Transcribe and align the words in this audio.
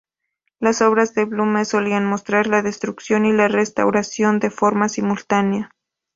Las 0.59 0.81
obras 0.81 1.13
de 1.13 1.25
Blume 1.25 1.63
solían 1.63 2.07
mostrar 2.07 2.47
la 2.47 2.63
destrucción 2.63 3.23
y 3.27 3.33
la 3.33 3.47
restauración 3.49 4.39
de 4.39 4.49
forma 4.49 4.89
simultánea. 4.89 5.69